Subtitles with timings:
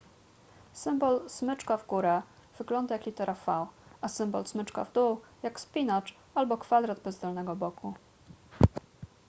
[0.73, 2.21] symbol smyczka w górę
[2.57, 3.67] wygląda jak litera v
[4.01, 7.93] a symbol smyczka w dół jak spinacz albo kwadrat bez dolnego boku